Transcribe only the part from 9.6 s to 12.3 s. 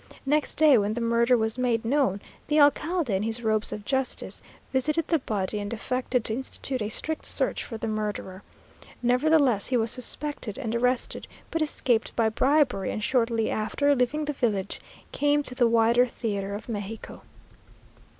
he was suspected and arrested, but escaped by